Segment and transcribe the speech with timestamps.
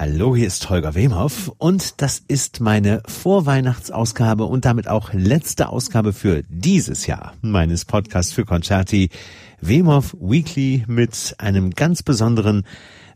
[0.00, 6.12] Hallo, hier ist Holger Wemhoff und das ist meine Vorweihnachtsausgabe und damit auch letzte Ausgabe
[6.12, 9.10] für dieses Jahr meines Podcasts für Concerti
[9.60, 12.64] Wemhoff Weekly mit einem ganz besonderen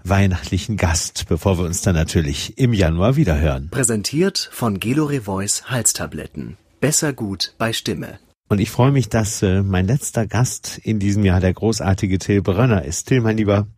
[0.03, 3.68] weihnachtlichen Gast, bevor wir uns dann natürlich im Januar wiederhören.
[3.70, 6.56] Präsentiert von Gelore Voice Halstabletten.
[6.80, 8.18] Besser gut bei Stimme.
[8.48, 12.42] Und ich freue mich, dass äh, mein letzter Gast in diesem Jahr der großartige Till
[12.42, 13.06] Brönner ist.
[13.06, 13.68] Till, mein Lieber,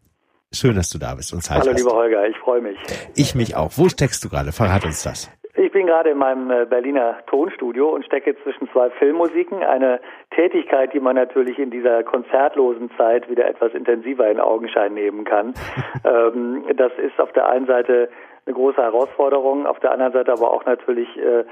[0.54, 1.78] Schön, dass du da bist und Zeit Hallo, hast.
[1.78, 2.78] lieber Holger, ich freue mich.
[3.16, 3.72] Ich mich auch.
[3.76, 4.52] Wo steckst du gerade?
[4.52, 5.30] Verrat uns das.
[5.56, 9.62] Ich bin gerade in meinem äh, Berliner Tonstudio und stecke zwischen zwei Filmmusiken.
[9.62, 10.00] Eine
[10.34, 15.54] Tätigkeit, die man natürlich in dieser konzertlosen Zeit wieder etwas intensiver in Augenschein nehmen kann.
[16.04, 18.08] ähm, das ist auf der einen Seite
[18.46, 21.44] eine große Herausforderung, auf der anderen Seite aber auch natürlich äh,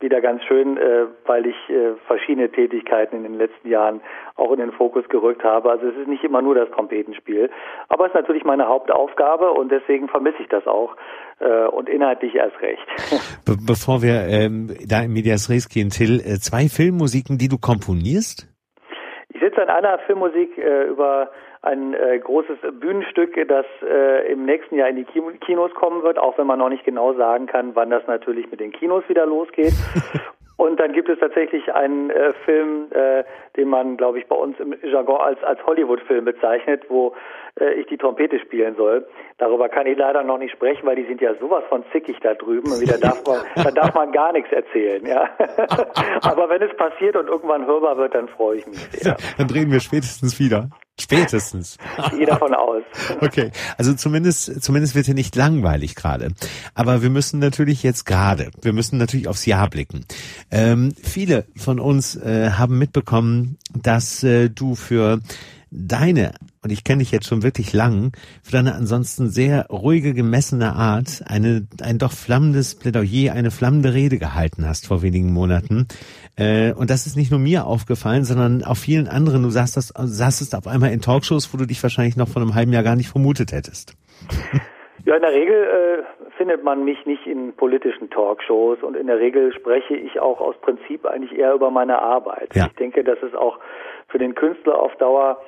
[0.00, 4.00] wieder ganz schön, äh, weil ich äh, verschiedene Tätigkeiten in den letzten Jahren
[4.34, 5.70] auch in den Fokus gerückt habe.
[5.70, 7.50] Also es ist nicht immer nur das Trompetenspiel,
[7.88, 10.96] aber es ist natürlich meine Hauptaufgabe und deswegen vermisse ich das auch
[11.40, 12.86] äh, und inhaltlich erst recht.
[13.46, 17.58] Be bevor wir ähm, da in Medias Res gehen, Till, äh, zwei Filmmusiken, die du
[17.58, 18.48] komponierst?
[19.28, 21.30] Ich sitze an einer Filmmusik äh, über
[21.62, 26.38] ein äh, großes Bühnenstück, das äh, im nächsten Jahr in die Kinos kommen wird, auch
[26.38, 29.74] wenn man noch nicht genau sagen kann, wann das natürlich mit den Kinos wieder losgeht.
[30.56, 33.24] Und dann gibt es tatsächlich einen äh, Film, äh,
[33.56, 37.14] den man, glaube ich, bei uns im Jargon als, als Hollywood-Film bezeichnet, wo
[37.60, 39.06] äh, ich die Trompete spielen soll.
[39.36, 42.32] Darüber kann ich leider noch nicht sprechen, weil die sind ja sowas von zickig da
[42.32, 45.28] drüben und wieder darf man, da darf man gar nichts erzählen, ja.
[46.22, 49.12] Aber wenn es passiert und irgendwann hörbar wird, dann freue ich mich sehr.
[49.12, 50.70] Ja, dann drehen wir spätestens wieder.
[50.98, 51.76] Spätestens.
[52.10, 52.82] Gehe davon aus.
[53.20, 56.32] Okay, also zumindest, zumindest wird hier nicht langweilig gerade.
[56.74, 60.06] Aber wir müssen natürlich jetzt gerade, wir müssen natürlich aufs Jahr blicken.
[60.50, 65.20] Ähm, viele von uns äh, haben mitbekommen, dass äh, du für
[65.70, 70.74] deine, und ich kenne dich jetzt schon wirklich lang, für deine ansonsten sehr ruhige, gemessene
[70.74, 75.88] Art eine, ein doch flammendes Plädoyer, eine flammende Rede gehalten hast vor wenigen Monaten.
[76.36, 79.42] Äh, und das ist nicht nur mir aufgefallen, sondern auch vielen anderen.
[79.42, 82.54] Du saßt das, saßest auf einmal in Talkshows, wo du dich wahrscheinlich noch vor einem
[82.54, 83.96] halben Jahr gar nicht vermutet hättest.
[85.04, 89.20] Ja, in der Regel äh, findet man mich nicht in politischen Talkshows und in der
[89.20, 92.56] Regel spreche ich auch aus Prinzip eigentlich eher über meine Arbeit.
[92.56, 92.66] Ja.
[92.66, 93.60] Ich denke, dass es auch
[94.08, 95.40] für den Künstler auf Dauer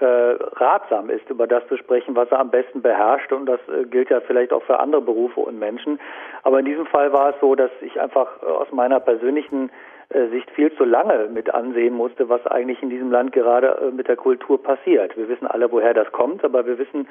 [0.00, 3.32] ratsam ist, über das zu sprechen, was er am besten beherrscht.
[3.32, 6.00] Und das äh, gilt ja vielleicht auch für andere Berufe und Menschen.
[6.42, 9.70] Aber in diesem Fall war es so, dass ich einfach äh, aus meiner persönlichen
[10.14, 13.90] äh, Sicht viel zu lange mit ansehen musste, was eigentlich in diesem Land gerade äh,
[13.90, 15.16] mit der Kultur passiert.
[15.16, 17.08] Wir wissen alle, woher das kommt, aber wir wissen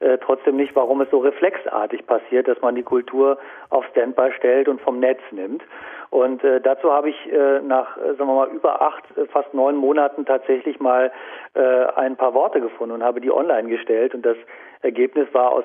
[0.00, 3.38] äh, trotzdem nicht, warum es so reflexartig passiert, dass man die Kultur
[3.68, 5.62] auf Standby stellt und vom Netz nimmt.
[6.10, 10.24] Und äh, dazu habe ich äh, nach, sagen wir mal, über acht, fast neun Monaten
[10.26, 11.12] tatsächlich mal
[11.54, 14.14] äh, ein paar Worte gefunden und habe die online gestellt.
[14.14, 14.36] Und das
[14.82, 15.64] Ergebnis war aus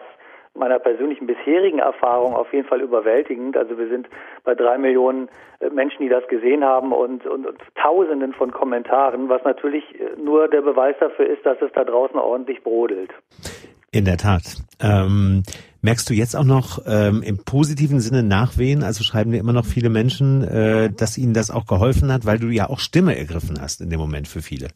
[0.55, 3.57] meiner persönlichen bisherigen Erfahrung auf jeden Fall überwältigend.
[3.57, 4.07] Also wir sind
[4.43, 5.29] bei drei Millionen
[5.59, 9.83] äh, Menschen, die das gesehen haben und, und, und Tausenden von Kommentaren, was natürlich
[10.17, 13.11] nur der Beweis dafür ist, dass es da draußen ordentlich brodelt.
[13.91, 14.43] In der Tat.
[14.81, 15.43] Ähm,
[15.81, 18.83] merkst du jetzt auch noch ähm, im positiven Sinne Nachwehen?
[18.83, 22.37] Also schreiben dir immer noch viele Menschen, äh, dass ihnen das auch geholfen hat, weil
[22.37, 24.67] du ja auch Stimme ergriffen hast in dem Moment für viele.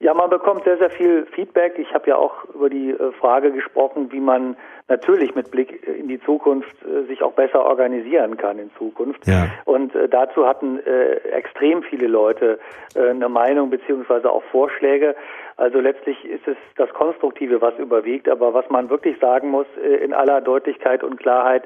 [0.00, 1.74] Ja, man bekommt sehr, sehr viel Feedback.
[1.78, 4.56] Ich habe ja auch über die äh, Frage gesprochen, wie man
[4.88, 9.26] natürlich mit Blick in die Zukunft äh, sich auch besser organisieren kann in Zukunft.
[9.26, 9.48] Ja.
[9.64, 12.58] Und äh, dazu hatten äh, extrem viele Leute
[12.94, 15.14] äh, eine Meinung beziehungsweise auch Vorschläge.
[15.58, 18.28] Also letztlich ist es das Konstruktive, was überwiegt.
[18.28, 21.64] Aber was man wirklich sagen muss, äh, in aller Deutlichkeit und Klarheit,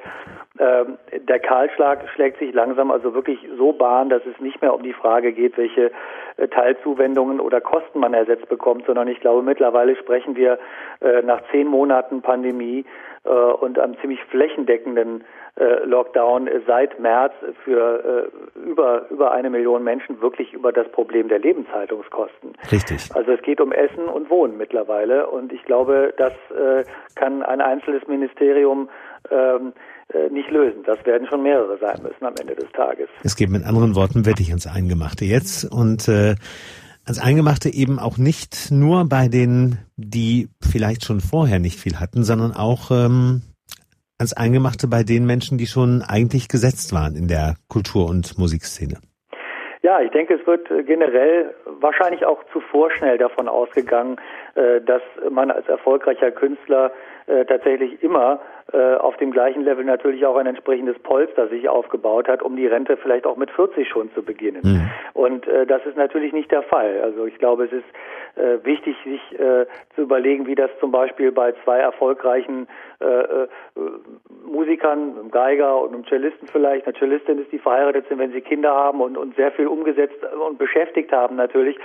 [0.57, 0.85] äh,
[1.19, 4.95] der Kahlschlag schlägt sich langsam also wirklich so bahn, dass es nicht mehr um die
[4.95, 5.91] Frage geht, welche
[6.39, 10.59] äh, Teilzuwendungen oder Kosten man ersetzt bekommt, sondern ich glaube, mittlerweile sprechen wir
[11.03, 12.85] äh, nach zehn Monaten Pandemie
[13.61, 15.23] und einem ziemlich flächendeckenden
[15.85, 21.41] Lockdown seit März für äh, über über eine Million Menschen wirklich über das Problem der
[21.41, 22.55] Lebenshaltungskosten.
[22.71, 23.11] Richtig.
[23.15, 26.85] Also es geht um Essen und Wohnen mittlerweile und ich glaube, das äh,
[27.17, 28.89] kann ein einzelnes Ministerium
[29.31, 29.75] ähm,
[30.15, 30.83] äh, nicht lösen.
[30.85, 33.09] Das werden schon mehrere sein müssen am Ende des Tages.
[33.23, 36.35] Es geht mit anderen Worten wirklich ans Eingemachte jetzt und äh,
[37.05, 42.25] ans Eingemachte eben auch nicht nur bei denen, die vielleicht schon vorher nicht viel hatten,
[42.25, 43.43] sondern auch ähm,
[44.23, 48.99] ans Eingemachte bei den Menschen, die schon eigentlich gesetzt waren in der Kultur- und Musikszene.
[49.83, 54.17] Ja, ich denke, es wird äh, generell wahrscheinlich auch zu vorschnell davon ausgegangen,
[54.55, 56.93] äh, dass man als erfolgreicher Künstler
[57.27, 58.39] äh, tatsächlich immer
[58.73, 62.97] auf dem gleichen Level natürlich auch ein entsprechendes Polster sich aufgebaut hat, um die Rente
[62.97, 64.63] vielleicht auch mit 40 schon zu beginnen.
[64.63, 64.91] Mhm.
[65.15, 67.01] Und das ist natürlich nicht der Fall.
[67.03, 69.21] Also ich glaube, es ist wichtig, sich
[69.95, 72.67] zu überlegen, wie das zum Beispiel bei zwei erfolgreichen
[74.47, 76.87] Musikern, einem Geiger und einem Cellisten vielleicht.
[76.87, 80.19] Eine Cellistin ist die verheiratet sind, wenn sie Kinder haben und, und sehr viel umgesetzt
[80.47, 81.77] und beschäftigt haben natürlich.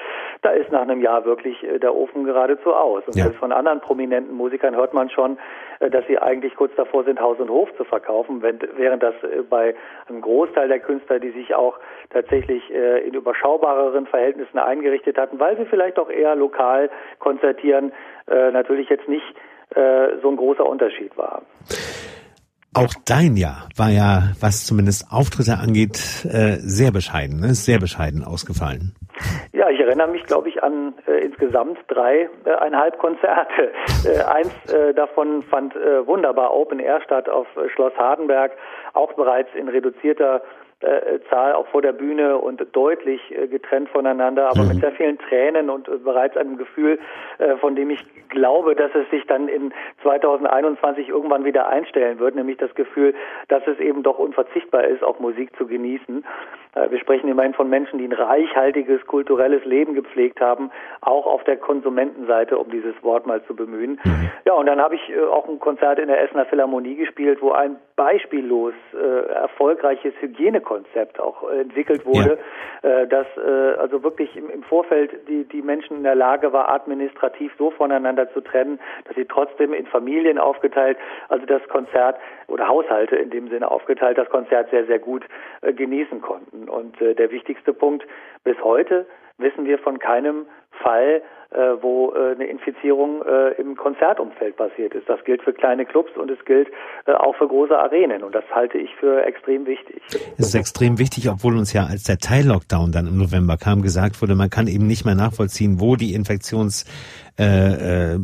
[0.42, 3.04] Da ist nach einem Jahr wirklich äh, der Ofen geradezu aus.
[3.08, 3.30] Und ja.
[3.32, 5.38] von anderen prominenten Musikern hört man schon,
[5.80, 9.42] äh, dass sie eigentlich kurz davor sind, Haus und Hof zu verkaufen, während das äh,
[9.50, 9.76] bei
[10.08, 11.80] einem Großteil der Künstler, die sich auch
[12.10, 16.90] tatsächlich in überschaubareren Verhältnissen eingerichtet hatten, weil sie vielleicht auch eher lokal
[17.20, 17.92] konzertieren,
[18.28, 19.26] natürlich jetzt nicht
[19.76, 21.42] so ein großer Unterschied war.
[22.74, 27.54] Auch dein Jahr war ja, was zumindest Auftritte angeht, sehr bescheiden, ne?
[27.56, 28.94] sehr bescheiden ausgefallen.
[29.54, 33.72] Ja, ich erinnere mich, glaube ich, an äh, insgesamt dreieinhalb äh, Konzerte.
[34.06, 38.52] Äh, eins äh, davon fand äh, wunderbar Open Air statt auf äh, Schloss Hardenberg,
[38.94, 40.67] auch bereits in reduzierter äh,
[41.30, 44.68] Zahl auch vor der Bühne und deutlich äh, getrennt voneinander, aber mhm.
[44.70, 47.00] mit sehr vielen Tränen und äh, bereits einem Gefühl,
[47.40, 52.36] äh, von dem ich glaube, dass es sich dann in 2021 irgendwann wieder einstellen wird,
[52.36, 53.16] nämlich das Gefühl,
[53.48, 56.24] dass es eben doch unverzichtbar ist, auch Musik zu genießen.
[56.76, 60.70] Äh, wir sprechen immerhin von Menschen, die ein reichhaltiges kulturelles Leben gepflegt haben,
[61.02, 64.00] auch auf der Konsumentenseite, um dieses Wort mal zu bemühen.
[64.04, 64.30] Mhm.
[64.46, 67.52] Ja, und dann habe ich äh, auch ein Konzert in der Essener Philharmonie gespielt, wo
[67.52, 72.38] ein beispiellos erfolgreiches Hygiene Konzept auch äh, entwickelt wurde,
[72.84, 72.90] ja.
[72.90, 77.54] äh, dass äh, also wirklich im, Vorfeld die, die Menschen in der Lage war, administrativ
[77.58, 80.98] so voneinander zu trennen, dass sie trotzdem in Familien aufgeteilt,
[81.30, 82.18] also das Konzert
[82.48, 85.24] oder Haushalte in dem Sinne aufgeteilt, das Konzert sehr, sehr gut
[85.62, 86.68] genießen konnten.
[86.68, 88.06] Und der wichtigste Punkt
[88.44, 89.06] bis heute
[89.38, 90.48] wissen wir von keinem
[90.82, 95.08] Fall, äh, wo äh, eine Infizierung äh, im Konzertumfeld passiert ist.
[95.08, 96.68] Das gilt für kleine Clubs und es gilt
[97.06, 100.02] äh, auch für große Arenen und das halte ich für extrem wichtig.
[100.38, 104.22] Es ist extrem wichtig, obwohl uns ja als der Teil-Lockdown dann im November kam, gesagt
[104.22, 106.86] wurde, man kann eben nicht mehr nachvollziehen, wo die Infektions
[107.40, 108.20] äh, äh,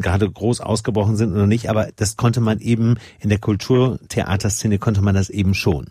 [0.00, 5.02] gerade groß ausgebrochen sind oder nicht, aber das konnte man eben in der Kulturtheaterszene konnte
[5.02, 5.86] man das eben schon.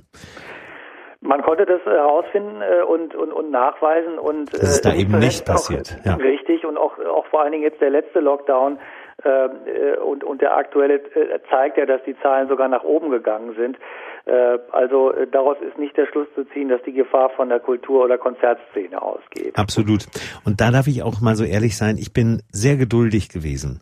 [1.25, 5.17] Man konnte das herausfinden äh, und, und, und nachweisen und das ist da äh, eben
[5.19, 5.97] nicht passiert.
[6.05, 6.15] Ja.
[6.15, 8.77] Richtig und auch, auch vor allen Dingen jetzt der letzte Lockdown
[9.23, 13.55] äh, und, und der aktuelle äh, zeigt ja, dass die Zahlen sogar nach oben gegangen
[13.55, 13.77] sind.
[14.25, 17.59] Äh, also äh, daraus ist nicht der Schluss zu ziehen, dass die Gefahr von der
[17.59, 19.55] Kultur- oder Konzertszene ausgeht.
[19.55, 20.05] Absolut.
[20.45, 23.81] Und da darf ich auch mal so ehrlich sein, ich bin sehr geduldig gewesen,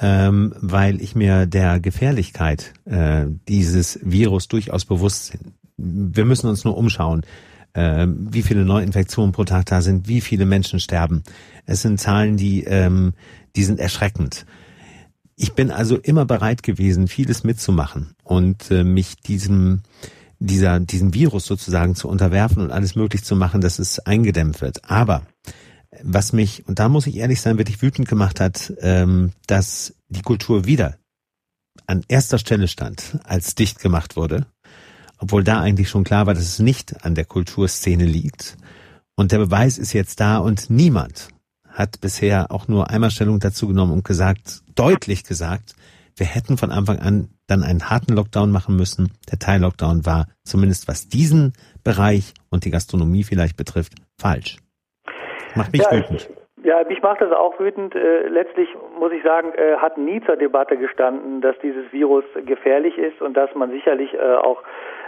[0.00, 6.64] ähm, weil ich mir der Gefährlichkeit äh, dieses Virus durchaus bewusst bin wir müssen uns
[6.64, 7.24] nur umschauen,
[7.74, 11.22] äh, wie viele Neuinfektionen pro Tag da sind, wie viele Menschen sterben.
[11.66, 13.14] Es sind Zahlen, die, ähm,
[13.56, 14.46] die sind erschreckend.
[15.36, 19.82] Ich bin also immer bereit gewesen, vieles mitzumachen und äh, mich diesem
[20.40, 24.90] dieser diesem Virus sozusagen zu unterwerfen und alles möglich zu machen, dass es eingedämmt wird.
[24.90, 25.22] Aber
[26.02, 30.22] was mich und da muss ich ehrlich sein, wirklich wütend gemacht hat, ähm, dass die
[30.22, 30.98] Kultur wieder
[31.86, 34.46] an erster Stelle stand, als dicht gemacht wurde
[35.18, 38.56] obwohl da eigentlich schon klar war, dass es nicht an der Kulturszene liegt.
[39.16, 41.28] Und der Beweis ist jetzt da und niemand
[41.68, 45.74] hat bisher auch nur einmal Stellung dazu genommen und gesagt, deutlich gesagt,
[46.16, 49.12] wir hätten von Anfang an dann einen harten Lockdown machen müssen.
[49.30, 51.52] Der Teil-Lockdown war, zumindest was diesen
[51.82, 54.58] Bereich und die Gastronomie vielleicht betrifft, falsch.
[55.54, 56.28] Macht mich ja, wütend.
[56.64, 57.94] Ja, mich macht das auch wütend.
[57.94, 62.96] Äh, letztlich muss ich sagen, äh, hat nie zur Debatte gestanden, dass dieses Virus gefährlich
[62.96, 64.62] ist und dass man sicherlich äh, auch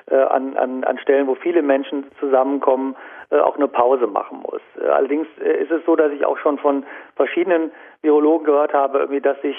[0.08, 2.94] an, an, an Stellen, wo viele Menschen zusammenkommen,
[3.30, 4.60] auch eine Pause machen muss.
[4.80, 6.86] Allerdings ist es so, dass ich auch schon von
[7.16, 7.72] verschiedenen
[8.02, 9.56] Virologen gehört habe, dass sich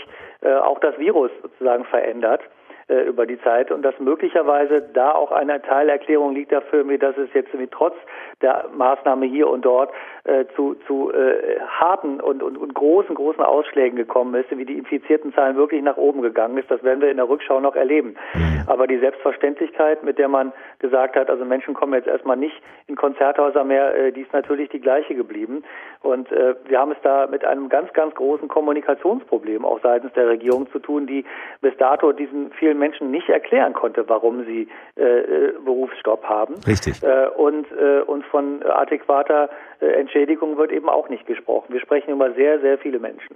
[0.64, 2.40] auch das Virus sozusagen verändert
[2.88, 7.30] äh, über die Zeit und dass möglicherweise da auch eine Teilerklärung liegt dafür, dass es
[7.34, 7.96] jetzt trotz
[8.42, 9.92] der Maßnahme hier und dort
[10.24, 14.78] äh, zu, zu äh, harten und, und, und großen, großen Ausschlägen gekommen ist, wie die
[14.78, 16.70] infizierten Zahlen wirklich nach oben gegangen ist.
[16.70, 18.16] Das werden wir in der Rückschau noch erleben.
[18.34, 18.64] Mhm.
[18.68, 22.56] Aber die Selbstverständlichkeit, mit der man gesagt hat, also Menschen kommen jetzt erstmal nicht
[22.88, 25.64] in Konzerthäuser mehr, äh, die ist natürlich die gleiche geblieben.
[26.02, 30.28] Und äh, wir haben es da mit einem ganz, ganz großen Kommunikationsproblem auch seitens der
[30.28, 31.26] Regierung zu tun, die
[31.62, 36.56] bis dato diesen vielen Menschen nicht erklären konnte, warum sie äh, äh Berufsstopp haben.
[36.66, 37.02] Richtig.
[37.04, 41.74] Äh, und, äh, und von adäquater äh, Entschädigung wird eben auch nicht gesprochen.
[41.74, 43.36] Wir sprechen über sehr, sehr viele Menschen.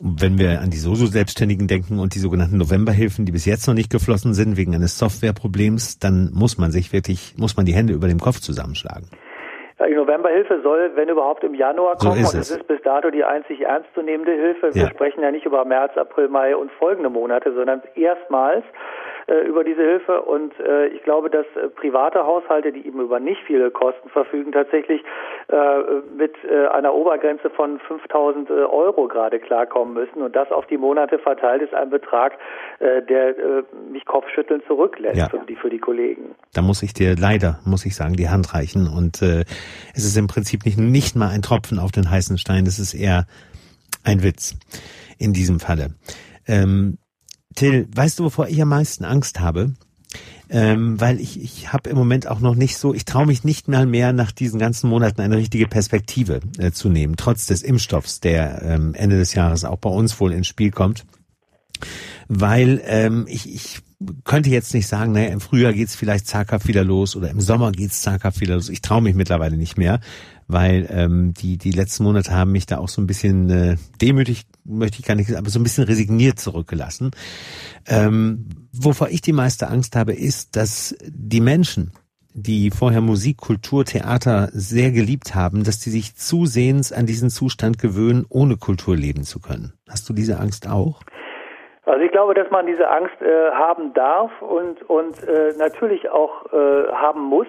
[0.00, 3.90] Wenn wir an die Soso-Selbstständigen denken und die sogenannten Novemberhilfen, die bis jetzt noch nicht
[3.90, 8.08] geflossen sind wegen eines Softwareproblems, dann muss man sich wirklich, muss man die Hände über
[8.08, 9.08] dem Kopf zusammenschlagen.
[9.88, 13.24] Die Novemberhilfe soll, wenn überhaupt, im Januar kommen so und es ist bis dato die
[13.24, 14.74] einzig ernstzunehmende Hilfe.
[14.74, 14.90] Wir ja.
[14.90, 18.64] sprechen ja nicht über März, April, Mai und folgende Monate, sondern erstmals
[19.26, 20.22] über diese Hilfe.
[20.22, 24.52] Und äh, ich glaube, dass äh, private Haushalte, die eben über nicht viele Kosten verfügen,
[24.52, 25.02] tatsächlich
[25.48, 25.56] äh,
[26.16, 30.22] mit äh, einer Obergrenze von 5000 äh, Euro gerade klarkommen müssen.
[30.22, 32.34] Und das auf die Monate verteilt ist ein Betrag,
[32.80, 35.28] äh, der äh, mich kopfschütteln zurücklässt ja.
[35.28, 36.34] für, die, für die Kollegen.
[36.52, 38.88] Da muss ich dir leider, muss ich sagen, die Hand reichen.
[38.88, 39.44] Und äh,
[39.94, 42.94] es ist im Prinzip nicht, nicht mal ein Tropfen auf den heißen Stein, es ist
[42.94, 43.26] eher
[44.04, 44.54] ein Witz
[45.18, 45.94] in diesem Falle.
[46.46, 46.98] Ähm,
[47.54, 49.74] Till, weißt du, wovor ich am meisten Angst habe?
[50.50, 53.66] Ähm, weil ich, ich habe im Moment auch noch nicht so, ich traue mich nicht
[53.66, 58.20] mal mehr nach diesen ganzen Monaten eine richtige Perspektive äh, zu nehmen, trotz des Impfstoffs,
[58.20, 61.06] der ähm, Ende des Jahres auch bei uns wohl ins Spiel kommt.
[62.28, 63.80] Weil ähm, ich, ich
[64.24, 67.72] könnte jetzt nicht sagen, naja, im Frühjahr geht's vielleicht zaghaft wieder los oder im Sommer
[67.72, 68.68] geht's zaghaft wieder los.
[68.68, 70.00] Ich traue mich mittlerweile nicht mehr,
[70.48, 74.44] weil ähm, die, die letzten Monate haben mich da auch so ein bisschen äh, demütig,
[74.64, 77.10] möchte ich gar nicht aber so ein bisschen resigniert zurückgelassen.
[77.86, 81.92] Ähm, wovor ich die meiste Angst habe, ist, dass die Menschen,
[82.32, 87.78] die vorher Musik, Kultur, Theater sehr geliebt haben, dass die sich zusehends an diesen Zustand
[87.78, 89.72] gewöhnen, ohne Kultur leben zu können.
[89.88, 91.00] Hast du diese Angst auch?
[91.86, 96.46] Also ich glaube, dass man diese Angst äh, haben darf und, und äh, natürlich auch
[96.52, 97.46] äh, haben muss.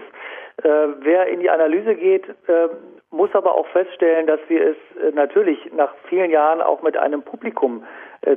[0.64, 2.70] Äh, wer in die Analyse geht, äh,
[3.12, 7.22] muss aber auch feststellen, dass wir es äh, natürlich nach vielen Jahren auch mit einem
[7.22, 7.84] Publikum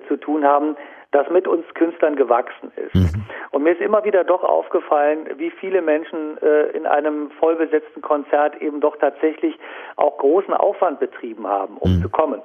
[0.07, 0.77] zu tun haben,
[1.13, 2.95] das mit uns Künstlern gewachsen ist.
[2.95, 3.25] Mhm.
[3.53, 6.37] Und mir ist immer wieder doch aufgefallen, wie viele Menschen
[6.75, 9.59] in einem vollbesetzten Konzert eben doch tatsächlich
[9.97, 12.03] auch großen Aufwand betrieben haben, um mhm.
[12.03, 12.43] zu kommen.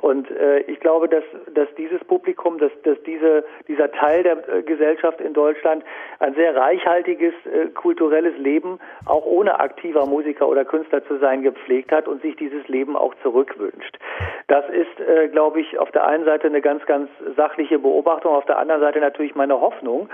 [0.00, 4.62] Und äh, ich glaube, dass, dass dieses Publikum, dass, dass diese, dieser Teil der äh,
[4.62, 5.84] Gesellschaft in Deutschland
[6.18, 11.92] ein sehr reichhaltiges äh, kulturelles Leben auch ohne aktiver Musiker oder Künstler zu sein gepflegt
[11.92, 13.98] hat und sich dieses Leben auch zurückwünscht.
[14.48, 18.46] Das ist, äh, glaube ich, auf der einen Seite eine ganz, ganz sachliche Beobachtung, auf
[18.46, 20.08] der anderen Seite natürlich meine Hoffnung,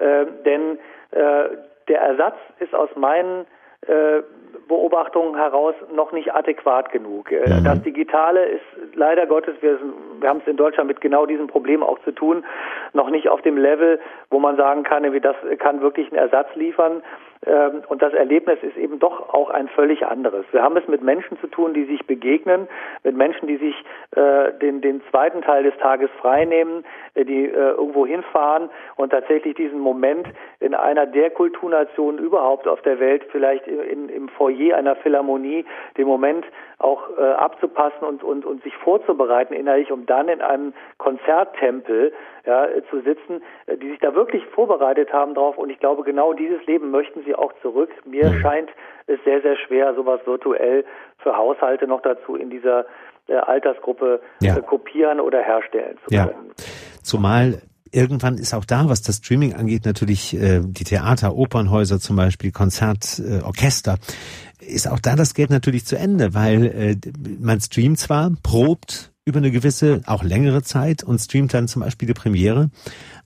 [0.00, 0.78] äh, denn
[1.12, 1.48] äh,
[1.88, 3.46] der Ersatz ist aus meinen
[3.86, 4.22] äh,
[4.68, 7.30] Beobachtungen heraus noch nicht adäquat genug.
[7.32, 7.64] Äh, mhm.
[7.64, 9.78] Das Digitale ist leider Gottes, wir,
[10.20, 12.44] wir haben es in Deutschland mit genau diesem Problem auch zu tun,
[12.92, 14.00] noch nicht auf dem Level,
[14.30, 17.02] wo man sagen kann, das kann wirklich einen Ersatz liefern.
[17.48, 20.44] Ähm, und das Erlebnis ist eben doch auch ein völlig anderes.
[20.52, 22.68] Wir haben es mit Menschen zu tun, die sich begegnen,
[23.04, 23.74] mit Menschen, die sich
[24.14, 29.54] äh, den, den zweiten Teil des Tages freinehmen, äh, die äh, irgendwo hinfahren und tatsächlich
[29.54, 30.28] diesen Moment
[30.60, 35.64] in einer der Kulturnationen überhaupt auf der Welt, vielleicht in, im Foyer einer Philharmonie,
[35.96, 36.44] den Moment
[36.78, 42.12] auch äh, abzupassen und, und, und sich vorzubereiten innerlich, um dann in einem Konzerttempel
[42.46, 45.58] ja, zu sitzen, äh, die sich da wirklich vorbereitet haben drauf.
[45.58, 47.90] Und ich glaube, genau dieses Leben möchten sie auch zurück.
[48.04, 48.70] Mir scheint
[49.06, 50.84] es sehr, sehr schwer, sowas virtuell
[51.18, 52.86] für Haushalte noch dazu in dieser
[53.26, 54.56] äh, Altersgruppe ja.
[54.56, 56.52] äh, kopieren oder herstellen zu können.
[56.56, 56.64] Ja.
[57.02, 57.60] Zumal
[57.92, 62.52] irgendwann ist auch da, was das Streaming angeht, natürlich äh, die Theater, Opernhäuser zum Beispiel,
[62.52, 66.96] Konzertorchester, äh, ist auch da das Geld natürlich zu Ende, weil äh,
[67.40, 72.08] man streamt zwar, probt über eine gewisse, auch längere Zeit und streamt dann zum Beispiel
[72.08, 72.70] die Premiere,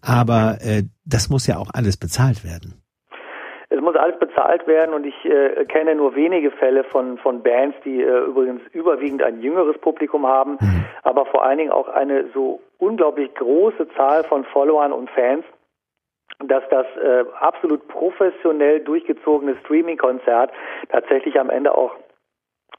[0.00, 2.82] aber äh, das muss ja auch alles bezahlt werden.
[3.70, 7.76] Es muss alles bezahlt werden und ich äh, kenne nur wenige Fälle von, von Bands,
[7.84, 10.84] die äh, übrigens überwiegend ein jüngeres Publikum haben, mhm.
[11.04, 15.44] aber vor allen Dingen auch eine so unglaublich große Zahl von Followern und Fans,
[16.40, 20.50] dass das äh, absolut professionell durchgezogene Streaming-Konzert
[20.90, 21.92] tatsächlich am Ende auch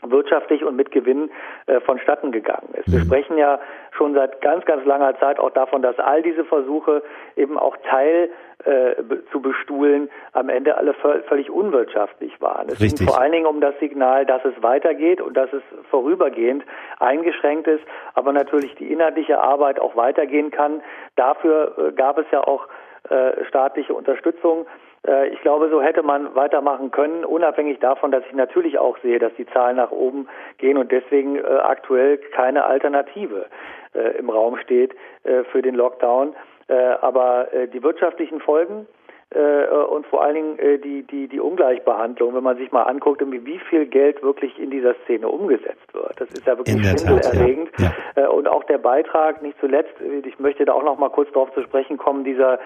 [0.06, 1.30] wirtschaftlich und mit Gewinn
[1.66, 2.92] äh, vonstatten gegangen ist.
[2.92, 3.06] Wir mhm.
[3.06, 3.60] sprechen ja
[3.92, 7.04] schon seit ganz, ganz langer Zeit auch davon, dass all diese Versuche
[7.36, 8.30] eben auch Teil
[8.66, 8.96] äh,
[9.32, 12.68] zu bestuhlen am Ende alle völlig unwirtschaftlich waren.
[12.68, 13.00] Es Richtig.
[13.00, 16.64] ging vor allen Dingen um das Signal, dass es weitergeht und dass es vorübergehend
[17.00, 17.84] eingeschränkt ist,
[18.14, 20.82] aber natürlich die inhaltliche Arbeit auch weitergehen kann.
[21.16, 22.68] Dafür äh, gab es ja auch
[23.10, 24.66] äh, staatliche Unterstützung.
[25.08, 29.20] Äh, ich glaube, so hätte man weitermachen können, unabhängig davon, dass ich natürlich auch sehe,
[29.20, 33.46] dass die Zahlen nach oben gehen und deswegen äh, aktuell keine Alternative
[33.94, 34.96] äh, im Raum steht
[35.52, 36.36] für den Lockdown.
[37.02, 38.88] Aber die wirtschaftlichen Folgen
[39.90, 43.86] und vor allen Dingen die, die, die Ungleichbehandlung, wenn man sich mal anguckt, wie viel
[43.86, 46.20] Geld wirklich in dieser Szene umgesetzt wird.
[46.20, 47.70] Das ist ja wirklich schwindelerregend.
[47.78, 47.92] Ja.
[48.16, 48.30] Ja.
[48.30, 51.62] Und auch der Beitrag, nicht zuletzt, ich möchte da auch noch mal kurz darauf zu
[51.64, 52.60] sprechen kommen, dieser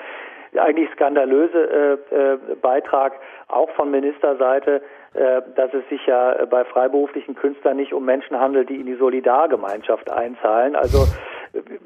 [0.56, 3.14] eigentlich skandalöse äh, äh, Beitrag
[3.48, 4.82] auch von Ministerseite,
[5.14, 8.96] äh, dass es sich ja bei freiberuflichen Künstlern nicht um Menschen handelt, die in die
[8.96, 10.76] Solidargemeinschaft einzahlen.
[10.76, 11.06] Also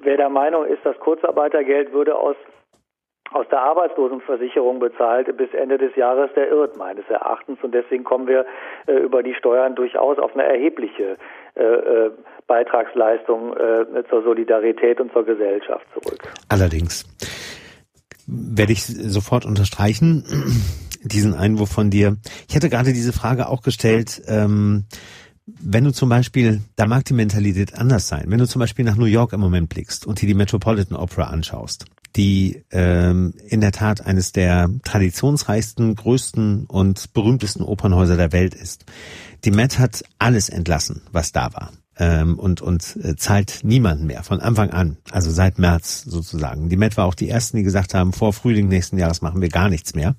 [0.02, 2.36] wer der Meinung ist, das Kurzarbeitergeld würde aus
[3.34, 7.60] aus der Arbeitslosenversicherung bezahlt bis Ende des Jahres, der irrt meines Erachtens.
[7.62, 8.46] Und deswegen kommen wir
[8.88, 11.18] äh, über die Steuern durchaus auf eine erhebliche
[11.56, 12.12] äh, äh
[12.48, 16.20] Beitragsleistung äh, zur Solidarität und zur Gesellschaft zurück.
[16.50, 17.06] Allerdings.
[18.32, 20.24] Werde ich sofort unterstreichen,
[21.04, 22.18] diesen Einwurf von dir.
[22.48, 24.86] Ich hätte gerade diese Frage auch gestellt, ähm,
[25.46, 28.96] wenn du zum Beispiel, da mag die Mentalität anders sein, wenn du zum Beispiel nach
[28.96, 31.86] New York im Moment blickst und dir die Metropolitan Opera anschaust,
[32.16, 38.86] die ähm, in der Tat eines der traditionsreichsten, größten und berühmtesten Opernhäuser der Welt ist.
[39.44, 41.72] Die Met hat alles entlassen, was da war.
[41.98, 46.70] Ähm, und und äh, zahlt niemanden mehr von Anfang an, also seit März sozusagen.
[46.70, 49.50] Die Met war auch die ersten, die gesagt haben, vor Frühling nächsten Jahres machen wir
[49.50, 50.16] gar nichts mehr.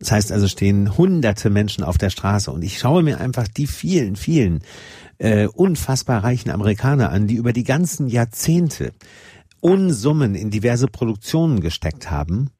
[0.00, 3.66] Das heißt also stehen hunderte Menschen auf der Straße und ich schaue mir einfach die
[3.66, 4.62] vielen, vielen
[5.18, 8.92] äh, unfassbar reichen Amerikaner an, die über die ganzen Jahrzehnte
[9.60, 12.50] Unsummen in diverse Produktionen gesteckt haben,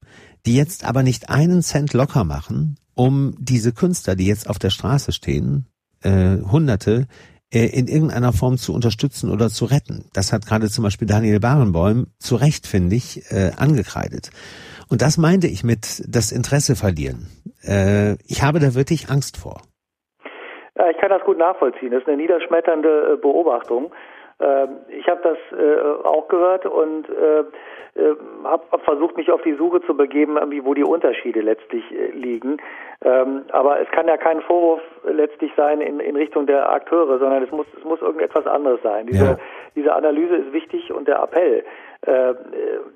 [0.44, 4.68] die jetzt aber nicht einen Cent locker machen, um diese Künstler, die jetzt auf der
[4.68, 5.64] Straße stehen,
[6.02, 7.06] äh, Hunderte,
[7.58, 10.04] in irgendeiner Form zu unterstützen oder zu retten.
[10.14, 14.30] Das hat gerade zum Beispiel Daniel Barenboim zu Recht, finde ich, äh, angekreidet.
[14.88, 17.26] Und das meinte ich mit das Interesse verlieren.
[17.66, 19.62] Äh, ich habe da wirklich Angst vor.
[20.76, 21.90] Ja, ich kann das gut nachvollziehen.
[21.90, 23.92] Das ist eine niederschmetternde äh, Beobachtung.
[24.40, 27.44] Ähm, ich habe das äh, auch gehört und äh, äh,
[28.50, 32.58] habe hab versucht, mich auf die Suche zu begeben, wo die Unterschiede letztlich liegen.
[33.02, 37.42] Ähm, aber es kann ja kein Vorwurf letztlich sein in, in Richtung der Akteure, sondern
[37.42, 39.06] es muss, es muss irgendetwas anderes sein.
[39.06, 39.38] Diese, ja.
[39.74, 41.64] diese Analyse ist wichtig und der Appell,
[42.02, 42.34] äh,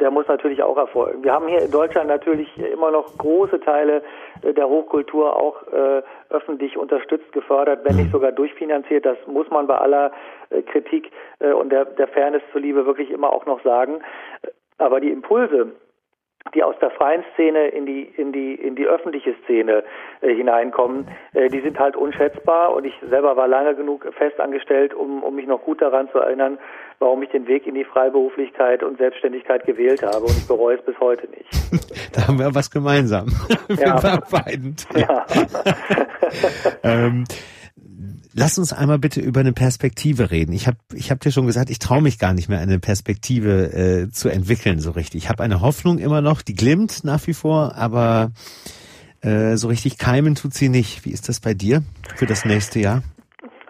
[0.01, 1.25] der muss natürlich auch erfolgen.
[1.25, 4.03] Wir haben hier in Deutschland natürlich immer noch große Teile
[4.43, 9.07] der Hochkultur auch äh, öffentlich unterstützt, gefördert, wenn nicht sogar durchfinanziert.
[9.07, 10.13] Das muss man bei aller
[10.51, 14.03] äh, Kritik äh, und der, der Fairness zuliebe wirklich immer auch noch sagen.
[14.79, 15.73] Aber die Impulse,
[16.55, 19.83] die aus der freien Szene in die in die in die öffentliche Szene
[20.21, 25.23] äh, hineinkommen, äh, die sind halt unschätzbar und ich selber war lange genug festangestellt, um
[25.23, 26.59] um mich noch gut daran zu erinnern,
[26.99, 30.85] warum ich den Weg in die Freiberuflichkeit und Selbstständigkeit gewählt habe und ich bereue es
[30.85, 31.49] bis heute nicht.
[32.15, 33.29] da haben wir was gemeinsam.
[33.69, 34.03] Ja.
[34.03, 34.77] wir beiden.
[34.95, 35.25] Ja.
[36.83, 37.25] ähm,
[38.37, 40.53] Lass uns einmal bitte über eine Perspektive reden.
[40.53, 43.71] Ich habe ich hab dir schon gesagt, ich traue mich gar nicht mehr, eine Perspektive
[43.73, 45.23] äh, zu entwickeln so richtig.
[45.23, 48.33] Ich habe eine Hoffnung immer noch, die glimmt nach wie vor, aber
[49.23, 51.05] äh, so richtig keimen tut sie nicht.
[51.05, 51.83] Wie ist das bei dir
[52.17, 53.03] für das nächste Jahr?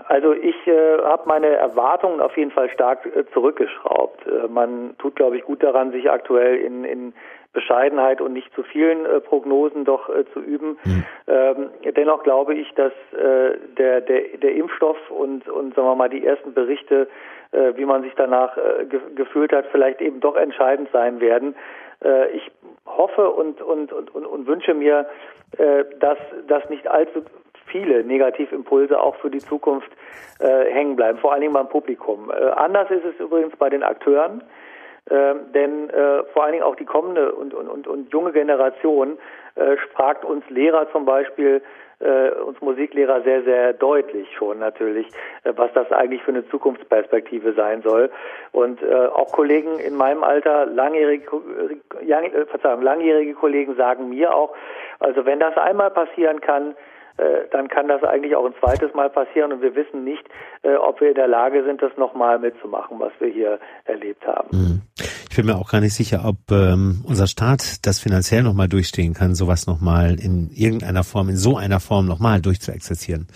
[0.09, 4.27] Also ich äh, habe meine Erwartungen auf jeden Fall stark äh, zurückgeschraubt.
[4.27, 7.13] Äh, man tut, glaube ich, gut daran, sich aktuell in, in
[7.55, 10.77] Bescheidenheit und nicht zu vielen äh, Prognosen doch äh, zu üben.
[10.85, 11.05] Mhm.
[11.27, 16.11] Ähm, dennoch glaube ich, dass äh, der, der, der Impfstoff und, und sagen wir mal
[16.11, 17.09] die ersten Berichte,
[17.53, 21.55] äh, wie man sich danach äh, ge gefühlt hat, vielleicht eben doch entscheidend sein werden.
[22.05, 22.51] Äh, ich
[22.85, 25.07] hoffe und, und, und, und, und wünsche mir,
[26.01, 27.23] dass, dass nicht allzu
[27.67, 29.91] viele Negativimpulse auch für die Zukunft
[30.39, 32.31] äh, hängen bleiben, vor allen Dingen beim Publikum.
[32.31, 34.43] Äh, anders ist es übrigens bei den Akteuren.
[35.11, 39.19] Ähm, denn äh, vor allen Dingen auch die kommende und, und, und, und junge Generation
[39.55, 41.61] äh, fragt uns Lehrer zum Beispiel,
[42.01, 45.07] äh, uns Musiklehrer sehr, sehr deutlich schon natürlich,
[45.45, 48.11] äh, was das eigentlich für eine Zukunftsperspektive sein soll.
[48.53, 51.27] Und äh, auch Kollegen in meinem Alter, langjährige,
[52.01, 54.57] äh, Verzeihung, langjährige Kollegen sagen mir auch,
[55.01, 56.75] also wenn das einmal passieren kann, äh,
[57.55, 60.25] dann kann das eigentlich auch ein zweites Mal passieren und wir wissen nicht,
[60.63, 64.49] äh, ob wir in der Lage sind, das nochmal mitzumachen, was wir hier erlebt haben.
[64.51, 64.83] Mhm.
[65.31, 69.15] Ich bin mir auch gar nicht sicher, ob ähm, unser Staat das finanziell nochmal durchstehen
[69.15, 73.29] kann, sowas nochmal in irgendeiner Form, in so einer Form nochmal durchzuexerzieren.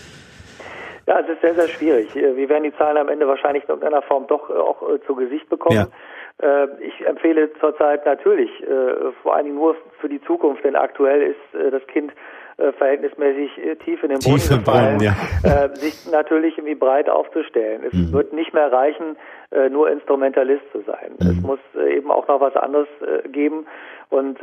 [1.06, 2.14] Ja, es ist sehr, sehr schwierig.
[2.16, 5.48] Äh, wir werden die Zahlen am Ende wahrscheinlich in irgendeiner Form doch auch zu Gesicht
[5.48, 5.76] bekommen.
[5.76, 5.88] Ja.
[6.78, 8.48] Ich empfehle zurzeit natürlich,
[9.24, 12.12] vor allen Dingen nur für die Zukunft, denn aktuell ist das Kind
[12.58, 15.14] äh, verhältnismäßig äh, tief in den Boden gefallen, ja.
[15.44, 17.84] äh, sich natürlich irgendwie breit aufzustellen.
[17.84, 18.12] Es mhm.
[18.12, 19.16] wird nicht mehr reichen,
[19.52, 21.12] äh, nur Instrumentalist zu sein.
[21.20, 21.28] Mhm.
[21.28, 22.88] Es muss eben auch noch was anderes
[23.30, 23.66] geben
[24.10, 24.38] und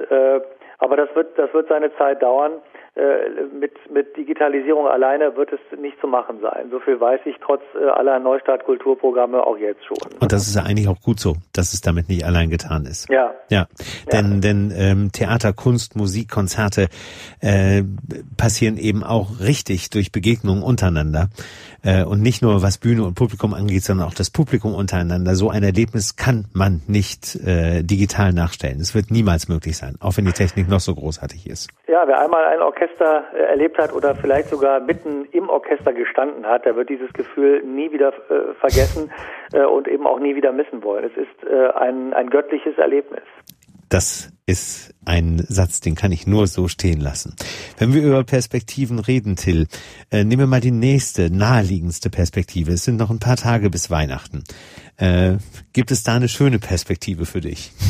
[0.78, 2.54] aber das wird das wird seine Zeit dauern.
[2.96, 6.70] Äh, mit, mit Digitalisierung alleine wird es nicht zu machen sein.
[6.72, 9.98] So viel weiß ich trotz äh, aller Neustart-Kulturprogramme auch jetzt schon.
[10.22, 13.10] Und das ist ja eigentlich auch gut so, dass es damit nicht allein getan ist.
[13.10, 13.34] Ja.
[13.50, 13.68] Ja.
[14.14, 14.40] Denn, ja.
[14.40, 16.88] denn ähm, Theater, Kunst, Musik, Konzerte
[17.42, 17.84] äh,
[18.38, 21.28] passieren eben auch richtig durch Begegnungen untereinander.
[21.84, 25.36] Äh, und nicht nur was Bühne und Publikum angeht, sondern auch das Publikum untereinander.
[25.36, 28.80] So ein Erlebnis kann man nicht äh, digital nachstellen.
[28.80, 31.70] Es wird niemals möglich sein, auch wenn die Technik noch so großartig ist.
[31.88, 35.94] Ja, wer einmal ein Orchester Orchester äh, erlebt hat oder vielleicht sogar mitten im Orchester
[35.94, 39.12] gestanden hat, der wird dieses Gefühl nie wieder äh, vergessen
[39.54, 41.06] äh, und eben auch nie wieder missen wollen.
[41.06, 43.24] Es ist äh, ein, ein göttliches Erlebnis.
[43.90, 47.36] Das ist ein Satz, den kann ich nur so stehen lassen.
[47.80, 49.68] Wenn wir über Perspektiven reden, Till,
[50.12, 52.72] äh, nehmen wir mal die nächste, naheliegendste Perspektive.
[52.72, 54.44] Es sind noch ein paar Tage bis Weihnachten.
[54.98, 55.38] Äh,
[55.74, 57.72] gibt es da eine schöne Perspektive für dich?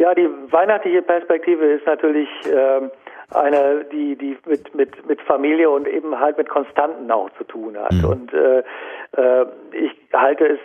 [0.00, 2.88] Ja, die weihnachtliche Perspektive ist natürlich äh,
[3.34, 7.76] eine, die, die mit, mit, mit Familie und eben halt mit Konstanten auch zu tun
[7.76, 7.92] hat.
[7.92, 8.04] Mhm.
[8.04, 8.58] Und äh,
[9.16, 10.58] äh, ich halte es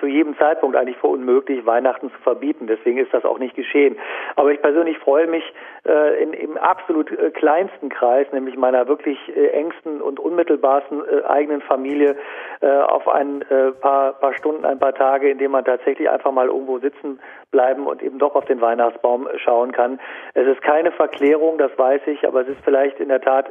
[0.00, 2.66] zu jedem Zeitpunkt eigentlich für unmöglich, Weihnachten zu verbieten.
[2.66, 3.96] Deswegen ist das auch nicht geschehen.
[4.36, 5.44] Aber ich persönlich freue mich
[5.86, 11.24] äh, in, im absolut äh, kleinsten Kreis, nämlich meiner wirklich äh, engsten und unmittelbarsten äh,
[11.24, 12.16] eigenen Familie,
[12.60, 16.32] äh, auf ein äh, paar, paar Stunden, ein paar Tage, in denen man tatsächlich einfach
[16.32, 20.00] mal irgendwo sitzen bleiben und eben doch auf den Weihnachtsbaum schauen kann.
[20.34, 23.50] Es ist keine Verklärung, das weiß ich, aber es ist vielleicht in der Tat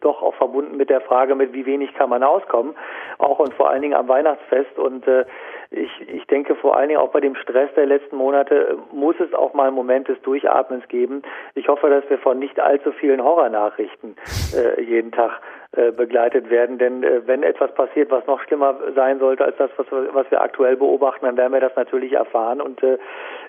[0.00, 2.74] doch auch verbunden mit der Frage, mit wie wenig kann man auskommen,
[3.18, 5.24] auch und vor allen Dingen am Weihnachtsfest und äh,
[5.70, 9.14] ich, ich denke vor allen Dingen auch bei dem Stress der letzten Monate äh, muss
[9.20, 11.22] es auch mal einen Moment des Durchatmens geben.
[11.54, 14.16] Ich hoffe, dass wir von nicht allzu vielen Horrornachrichten
[14.52, 15.40] äh, jeden Tag
[15.72, 16.78] äh, begleitet werden.
[16.78, 20.40] Denn äh, wenn etwas passiert, was noch schlimmer sein sollte als das, was, was wir
[20.40, 22.60] aktuell beobachten, dann werden wir das natürlich erfahren.
[22.60, 22.98] Und äh,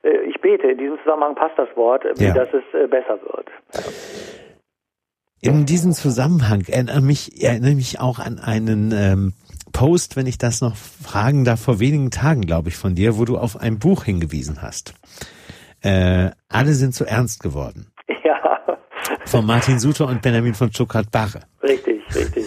[0.03, 2.34] äh ich bete, in diesem Zusammenhang passt das Wort, ja.
[2.36, 3.49] dass es äh, besser wird.
[5.41, 9.34] In diesem Zusammenhang erinnere mich, erinnere mich auch an einen ähm,
[9.71, 13.25] Post, wenn ich das noch fragen darf, vor wenigen Tagen, glaube ich, von dir, wo
[13.25, 14.93] du auf ein Buch hingewiesen hast.
[15.81, 17.88] Äh, alle sind zu ernst geworden.
[18.23, 18.77] Ja.
[19.25, 21.41] Von Martin Suter und Benjamin von Stuttgart-Barre.
[21.63, 22.40] Richtig, richtig.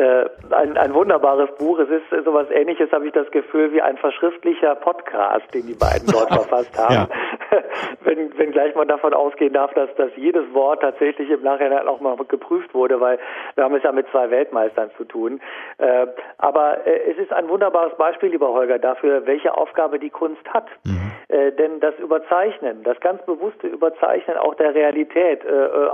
[0.00, 1.78] Äh, ein, ein wunderbares Buch.
[1.78, 6.08] Es ist sowas ähnliches, habe ich das Gefühl, wie ein verschriftlicher Podcast, den die beiden
[6.10, 6.94] dort verfasst haben.
[6.94, 7.08] Ja.
[8.00, 12.00] wenn, wenn gleich man davon ausgehen darf, dass, dass jedes Wort tatsächlich im Nachhinein auch
[12.00, 13.18] mal geprüft wurde, weil
[13.56, 15.38] wir haben es ja mit zwei Weltmeistern zu tun.
[15.76, 16.06] Äh,
[16.38, 20.66] aber äh, es ist ein wunderbares Beispiel, lieber Holger, dafür, welche Aufgabe die Kunst hat.
[20.84, 21.12] Mhm.
[21.58, 25.40] Denn das Überzeichnen, das ganz bewusste Überzeichnen auch der Realität,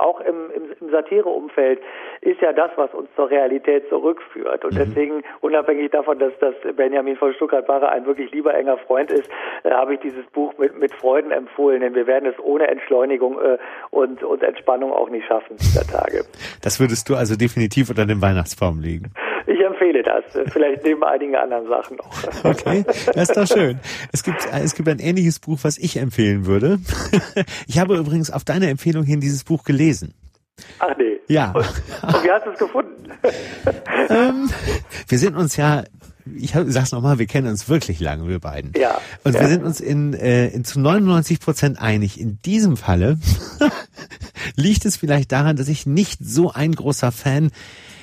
[0.00, 1.78] auch im, im, im Satireumfeld,
[2.22, 4.64] ist ja das, was uns zur Realität zurückführt.
[4.64, 4.78] Und mhm.
[4.78, 9.28] deswegen, unabhängig davon, dass, dass Benjamin von Stuttgart-Barre ein wirklich lieber enger Freund ist,
[9.64, 13.38] äh, habe ich dieses Buch mit, mit Freuden empfohlen, denn wir werden es ohne Entschleunigung
[13.40, 13.58] äh,
[13.90, 16.24] und, und Entspannung auch nicht schaffen dieser Tage.
[16.62, 19.12] Das würdest du also definitiv unter dem Weihnachtsbaum legen.
[19.46, 22.06] Ich empfehle das, vielleicht neben einigen anderen Sachen noch.
[22.44, 23.78] Okay, das ist doch schön.
[24.12, 26.78] Es gibt, es gibt ein ähnliches Buch, was ich empfehlen würde.
[27.66, 30.14] Ich habe übrigens auf deine Empfehlung hin dieses Buch gelesen.
[30.78, 31.15] Ach nee.
[31.28, 31.52] Ja.
[31.52, 33.10] Und, und wie hast du es gefunden?
[34.08, 34.50] ähm,
[35.08, 35.84] wir sind uns ja
[36.34, 38.72] ich sag's nochmal, wir kennen uns wirklich lange, wir beiden.
[38.76, 38.98] Ja.
[39.22, 39.40] Und ja.
[39.40, 42.20] wir sind uns in, äh, in zu 99 Prozent einig.
[42.20, 43.18] In diesem Falle
[44.56, 47.50] liegt es vielleicht daran, dass ich nicht so ein großer Fan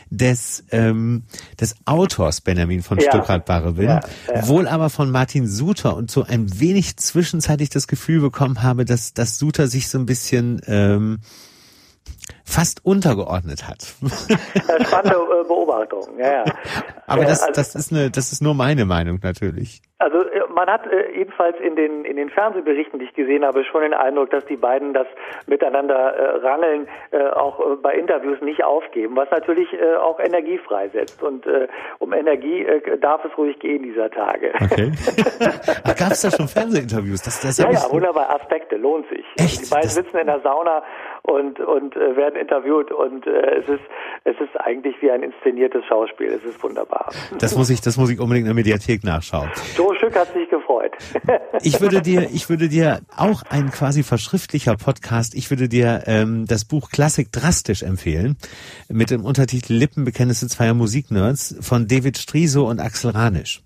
[0.10, 1.24] des, ähm,
[1.60, 3.06] des Autors Benjamin von ja.
[3.10, 4.48] Stuttgart-Barre bin, ja, ja.
[4.48, 9.14] wohl aber von Martin Suter und so ein wenig zwischenzeitlich das Gefühl bekommen habe, dass,
[9.14, 11.20] dass Suter sich so ein bisschen ähm,
[12.46, 13.82] fast untergeordnet hat.
[13.82, 16.44] Spannende äh, Beobachtung, ja, ja.
[17.08, 19.82] Aber das, also, das ist eine, das ist nur meine Meinung natürlich.
[20.00, 23.64] Also äh, man hat äh, ebenfalls in den in den Fernsehberichten, die ich gesehen habe,
[23.64, 25.08] schon den Eindruck, dass die beiden das
[25.48, 30.58] miteinander äh, rangeln äh, auch äh, bei Interviews nicht aufgeben, was natürlich äh, auch Energie
[30.58, 31.24] freisetzt.
[31.24, 31.68] Und äh,
[32.00, 34.54] um Energie äh, darf es ruhig gehen dieser Tage.
[34.62, 34.92] Okay.
[35.98, 37.22] Gab es da schon Fernsehinterviews?
[37.22, 38.30] Das, das ja, ja, wunderbar.
[38.30, 39.23] Aspekte lohnt sich.
[39.38, 39.66] Echt?
[39.66, 40.84] Die beiden das sitzen in der Sauna
[41.24, 43.84] und und äh, werden interviewt und äh, es ist
[44.26, 46.28] es ist eigentlich wie ein inszeniertes Schauspiel.
[46.28, 47.12] Es ist wunderbar.
[47.40, 49.50] Das muss ich das muss ich unbedingt in der Mediathek nachschauen.
[49.76, 50.92] So Stück hat sich gefreut.
[51.62, 55.34] ich würde dir ich würde dir auch ein quasi verschriftlicher Podcast.
[55.36, 58.38] Ich würde dir ähm, das Buch Klassik drastisch empfehlen
[58.90, 63.62] mit dem Untertitel Lippenbekenntnisse zweier Musiknerds von David Striso und Axel Ranisch.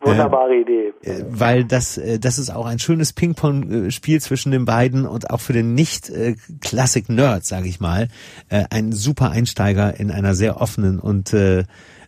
[0.00, 0.92] Wunderbare äh, Idee.
[1.02, 5.40] Äh, weil das, äh, das ist auch ein schönes Ping-Pong-Spiel zwischen den beiden und auch
[5.40, 8.08] für den Nicht-Klassik-Nerd, sage ich mal,
[8.48, 11.64] äh, ein super Einsteiger in einer sehr offenen und äh,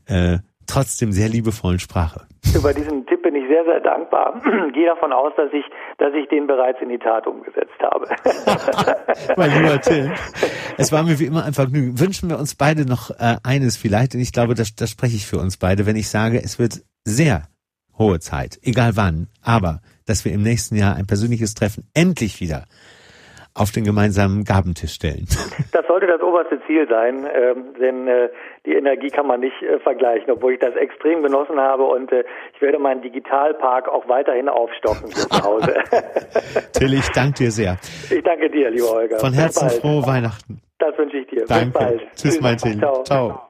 [0.06, 2.26] äh, trotzdem sehr liebevollen Sprache.
[2.54, 4.40] Über diesen Tipp bin ich sehr, sehr dankbar.
[4.72, 5.64] Gehe davon aus, dass ich,
[5.98, 8.06] dass ich den bereits in die Tat umgesetzt habe.
[9.36, 10.12] mein lieber Till,
[10.78, 11.98] es war mir wie immer ein Vergnügen.
[11.98, 15.26] Wünschen wir uns beide noch äh, eines vielleicht, und ich glaube, das, das spreche ich
[15.26, 17.42] für uns beide, wenn ich sage, es wird sehr
[18.00, 22.64] hohe Zeit, egal wann, aber dass wir im nächsten Jahr ein persönliches Treffen endlich wieder
[23.54, 25.26] auf den gemeinsamen Gabentisch stellen.
[25.72, 28.28] Das sollte das oberste Ziel sein, äh, denn äh,
[28.66, 32.24] die Energie kann man nicht äh, vergleichen, obwohl ich das extrem genossen habe und äh,
[32.54, 35.74] ich werde meinen Digitalpark auch weiterhin aufstocken hier zu Hause.
[36.72, 37.76] Till, ich danke dir sehr.
[38.10, 39.18] Ich danke dir, lieber Holger.
[39.18, 40.60] Von Herzen frohe Weihnachten.
[40.78, 41.44] Das wünsche ich dir.
[41.46, 41.66] Danke.
[41.66, 42.00] Bis bald.
[42.00, 42.78] Tschüss, Tschüss mein Till.
[42.78, 43.02] Ciao.
[43.04, 43.49] Ciao.